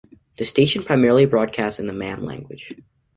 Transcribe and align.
The 0.37 0.45
station 0.45 0.81
primarily 0.81 1.27
broadcasts 1.27 1.79
in 1.79 1.85
the 1.85 1.93
Mam 1.93 2.25
language. 2.25 2.73